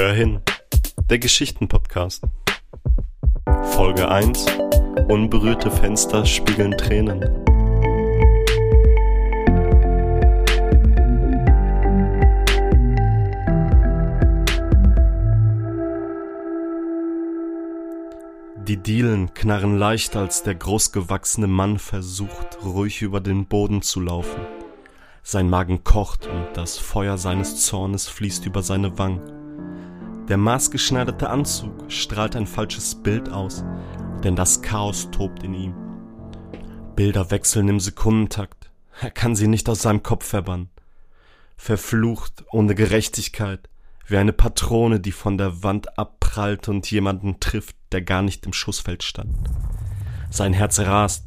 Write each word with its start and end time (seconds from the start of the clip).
Hör 0.00 0.12
hin, 0.12 0.38
der 1.10 1.18
Geschichtenpodcast. 1.18 2.22
Folge 3.72 4.08
1. 4.08 4.46
Unberührte 5.08 5.72
Fenster 5.72 6.24
spiegeln 6.24 6.70
Tränen. 6.78 7.18
Die 18.68 18.76
Dielen 18.76 19.34
knarren 19.34 19.76
leicht, 19.78 20.14
als 20.14 20.44
der 20.44 20.54
großgewachsene 20.54 21.48
Mann 21.48 21.80
versucht, 21.80 22.58
ruhig 22.64 23.02
über 23.02 23.18
den 23.18 23.46
Boden 23.46 23.82
zu 23.82 23.98
laufen. 23.98 24.46
Sein 25.24 25.50
Magen 25.50 25.82
kocht 25.82 26.28
und 26.28 26.46
das 26.54 26.78
Feuer 26.78 27.18
seines 27.18 27.64
Zornes 27.64 28.06
fließt 28.06 28.46
über 28.46 28.62
seine 28.62 28.96
Wangen. 28.96 29.47
Der 30.28 30.36
maßgeschneiderte 30.36 31.30
Anzug 31.30 31.90
strahlt 31.90 32.36
ein 32.36 32.46
falsches 32.46 32.94
Bild 32.94 33.30
aus, 33.30 33.64
denn 34.22 34.36
das 34.36 34.60
Chaos 34.60 35.10
tobt 35.10 35.42
in 35.42 35.54
ihm. 35.54 35.74
Bilder 36.96 37.30
wechseln 37.30 37.68
im 37.68 37.80
Sekundentakt, 37.80 38.70
er 39.00 39.10
kann 39.10 39.36
sie 39.36 39.48
nicht 39.48 39.68
aus 39.68 39.82
seinem 39.82 40.02
Kopf 40.02 40.26
verbannen. 40.26 40.68
Verflucht, 41.56 42.44
ohne 42.52 42.74
Gerechtigkeit, 42.74 43.68
wie 44.06 44.18
eine 44.18 44.32
Patrone, 44.32 45.00
die 45.00 45.12
von 45.12 45.38
der 45.38 45.62
Wand 45.62 45.98
abprallt 45.98 46.68
und 46.68 46.90
jemanden 46.90 47.40
trifft, 47.40 47.76
der 47.92 48.02
gar 48.02 48.22
nicht 48.22 48.44
im 48.44 48.52
Schussfeld 48.52 49.02
stand. 49.02 49.34
Sein 50.30 50.52
Herz 50.52 50.78
rast. 50.80 51.24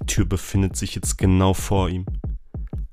Die 0.00 0.06
Tür 0.06 0.24
befindet 0.24 0.76
sich 0.76 0.94
jetzt 0.94 1.16
genau 1.16 1.54
vor 1.54 1.88
ihm. 1.88 2.06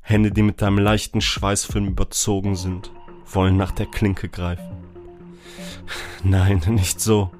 Hände, 0.01 0.31
die 0.31 0.43
mit 0.43 0.61
einem 0.61 0.77
leichten 0.77 1.21
Schweißfilm 1.21 1.87
überzogen 1.87 2.55
sind, 2.55 2.91
wollen 3.25 3.57
nach 3.57 3.71
der 3.71 3.87
Klinke 3.87 4.29
greifen. 4.29 4.80
Nein, 6.23 6.61
nicht 6.67 6.99
so. 6.99 7.31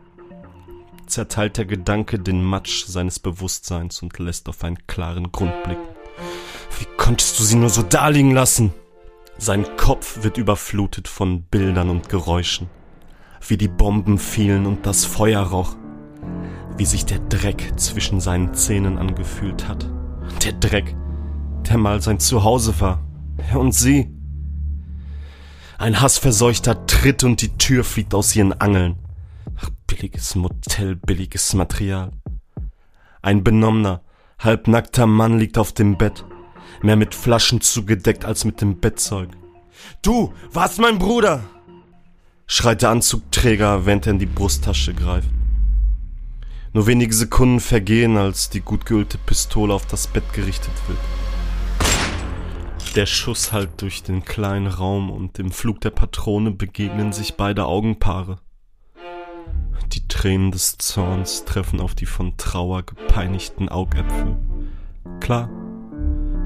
Zerteilt 1.08 1.58
der 1.58 1.66
Gedanke 1.66 2.20
den 2.20 2.44
Matsch 2.44 2.86
seines 2.86 3.20
Bewusstseins 3.20 4.02
und 4.02 4.18
lässt 4.18 4.48
auf 4.48 4.64
einen 4.64 4.88
klaren 4.88 5.32
Grund 5.32 5.64
blicken. 5.64 5.88
Wie 6.80 6.88
konntest 6.98 7.40
du 7.40 7.44
sie 7.44 7.58
nur 7.58 7.70
so 7.70 7.82
daliegen 7.82 8.32
lassen? 8.32 8.74
Sein 9.38 9.66
Kopf 9.78 10.24
wird 10.24 10.38
überflutet 10.38 11.08
von 11.08 11.44
Bildern 11.44 11.90
und 11.90 12.10
Geräuschen 12.10 12.70
wie 13.48 13.58
die 13.58 13.68
Bomben 13.68 14.18
fielen 14.18 14.66
und 14.66 14.86
das 14.86 15.06
Feuer 15.06 15.42
roch, 15.42 15.76
wie 16.78 16.86
sich 16.86 17.06
der 17.06 17.20
Dreck 17.20 17.74
zwischen 17.78 18.20
seinen 18.20 18.54
Zähnen 18.54 18.98
angefühlt 18.98 19.68
hat. 19.68 19.90
Der 20.44 20.54
Dreck, 20.54 20.96
der 21.68 21.78
mal 21.78 22.02
sein 22.02 22.20
Zuhause 22.20 22.80
war. 22.80 23.04
Und 23.56 23.74
sie. 23.74 24.12
Ein 25.82 26.00
hassverseuchter 26.00 26.86
Tritt 26.86 27.24
und 27.24 27.42
die 27.42 27.58
Tür 27.58 27.84
fliegt 27.84 28.14
aus 28.14 28.36
ihren 28.36 28.54
Angeln. 28.54 28.98
Ach, 29.60 29.72
billiges 29.88 30.36
Motel, 30.36 30.96
billiges 30.96 31.56
Material. 31.56 32.12
Ein 33.24 33.44
benommener, 33.44 34.04
halbnackter 34.38 35.08
Mann 35.08 35.40
liegt 35.40 35.58
auf 35.58 35.72
dem 35.72 35.98
Bett, 35.98 36.24
mehr 36.84 36.98
mit 36.98 37.16
Flaschen 37.16 37.62
zugedeckt 37.62 38.26
als 38.26 38.46
mit 38.46 38.62
dem 38.62 38.80
Bettzeug. 38.80 39.30
Du 40.04 40.32
warst 40.52 40.78
mein 40.78 41.00
Bruder! 41.00 41.46
schreit 42.46 42.84
der 42.84 42.92
Anzugträger, 42.92 43.84
während 43.88 44.06
er 44.06 44.12
in 44.12 44.20
die 44.20 44.28
Brusttasche 44.28 44.94
greift. 44.94 45.30
Nur 46.74 46.86
wenige 46.86 47.16
Sekunden 47.16 47.60
vergehen, 47.60 48.18
als 48.18 48.52
die 48.52 48.62
gut 48.62 48.86
geölte 48.86 49.18
Pistole 49.18 49.74
auf 49.74 49.88
das 49.88 50.06
Bett 50.06 50.32
gerichtet 50.32 50.74
wird. 50.88 51.00
Der 52.96 53.06
Schuss 53.06 53.54
hallt 53.54 53.82
durch 53.82 54.04
den 54.04 54.26
kleinen 54.26 54.68
Raum 54.68 55.12
und 55.12 55.40
im 55.40 55.52
Flug 55.52 55.80
der 55.80 55.92
Patrone 55.92 56.52
begegnen 56.52 57.14
sich 57.14 57.36
beide 57.36 57.66
Augenpaare. 57.66 58.40
Die 59.94 60.06
Tränen 60.10 60.52
des 60.52 60.78
Zorns 60.78 61.46
treffen 61.46 61.80
auf 61.80 61.96
die 61.96 62.06
von 62.06 62.36
Trauer 62.36 62.84
gepeinigten 62.84 63.70
Augäpfel. 63.70 64.36
Klar, 65.22 65.50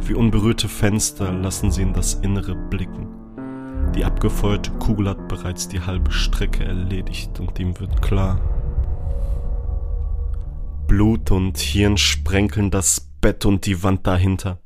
wie 0.02 0.14
unberührte 0.14 0.70
Fenster 0.70 1.32
lassen 1.32 1.72
sie 1.72 1.82
in 1.82 1.94
das 1.94 2.14
Innere 2.14 2.54
blicken. 2.56 3.08
Die 3.96 4.06
abgefeuerte 4.06 4.70
Kugel 4.74 5.10
hat 5.10 5.28
bereits 5.28 5.68
die 5.68 5.82
halbe 5.82 6.12
Strecke 6.12 6.64
erledigt 6.64 7.40
und 7.40 7.58
ihm 7.58 7.80
wird 7.80 8.04
klar. 8.04 8.40
Blut 10.86 11.32
und 11.32 11.58
Hirn 11.58 11.98
sprenkeln 11.98 12.70
das 12.70 13.10
Bett 13.20 13.46
und 13.46 13.66
die 13.66 13.82
Wand 13.82 14.06
dahinter. 14.06 14.60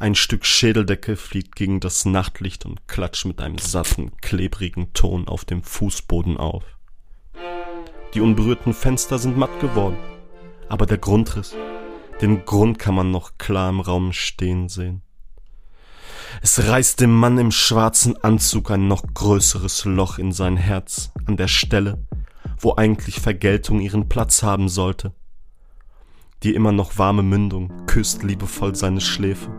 Ein 0.00 0.14
Stück 0.14 0.46
Schädeldecke 0.46 1.16
fliegt 1.16 1.56
gegen 1.56 1.80
das 1.80 2.04
Nachtlicht 2.04 2.64
und 2.64 2.86
klatscht 2.86 3.24
mit 3.24 3.40
einem 3.40 3.58
satten, 3.58 4.16
klebrigen 4.18 4.92
Ton 4.92 5.26
auf 5.26 5.44
dem 5.44 5.64
Fußboden 5.64 6.36
auf. 6.36 6.62
Die 8.14 8.20
unberührten 8.20 8.74
Fenster 8.74 9.18
sind 9.18 9.36
matt 9.36 9.58
geworden, 9.58 9.98
aber 10.68 10.86
der 10.86 10.98
Grundriss, 10.98 11.56
den 12.20 12.44
Grund 12.44 12.78
kann 12.78 12.94
man 12.94 13.10
noch 13.10 13.38
klar 13.38 13.70
im 13.70 13.80
Raum 13.80 14.12
stehen 14.12 14.68
sehen. 14.68 15.02
Es 16.42 16.64
reißt 16.64 17.00
dem 17.00 17.12
Mann 17.12 17.36
im 17.36 17.50
schwarzen 17.50 18.22
Anzug 18.22 18.70
ein 18.70 18.86
noch 18.86 19.02
größeres 19.12 19.84
Loch 19.84 20.18
in 20.18 20.30
sein 20.30 20.56
Herz 20.56 21.10
an 21.26 21.36
der 21.36 21.48
Stelle, 21.48 22.06
wo 22.60 22.76
eigentlich 22.76 23.18
Vergeltung 23.18 23.80
ihren 23.80 24.08
Platz 24.08 24.44
haben 24.44 24.68
sollte. 24.68 25.12
Die 26.44 26.54
immer 26.54 26.70
noch 26.70 26.98
warme 26.98 27.24
Mündung 27.24 27.84
küsst 27.86 28.22
liebevoll 28.22 28.76
seine 28.76 29.00
Schläfe, 29.00 29.50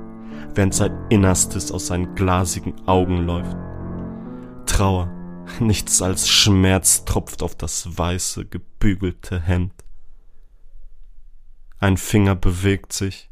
während 0.55 0.73
sein 0.73 0.97
Innerstes 1.09 1.72
aus 1.72 1.88
seinen 1.88 2.16
glasigen 2.16 2.75
Augen 2.88 3.25
läuft. 3.25 3.57
Trauer, 4.66 5.09
nichts 5.59 6.01
als 6.01 6.29
Schmerz 6.29 7.05
tropft 7.05 7.44
auf 7.44 7.55
das 7.55 7.97
weiße, 7.97 8.45
gebügelte 8.45 9.39
Hemd. 9.39 9.73
Ein 11.79 11.97
Finger 11.97 12.35
bewegt 12.35 12.94
sich 12.94 13.29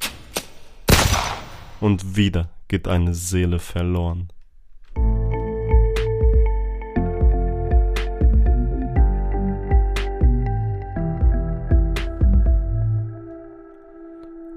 und 1.79 2.15
wieder 2.15 2.49
geht 2.67 2.87
eine 2.87 3.13
Seele 3.13 3.59
verloren. 3.59 4.29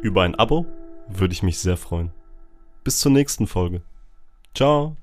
Über 0.02 0.22
ein 0.22 0.34
Abo 0.34 0.66
würde 1.08 1.34
ich 1.34 1.42
mich 1.42 1.58
sehr 1.58 1.76
freuen. 1.76 2.10
Bis 2.84 3.00
zur 3.00 3.12
nächsten 3.12 3.46
Folge. 3.46 3.82
Ciao. 4.54 4.96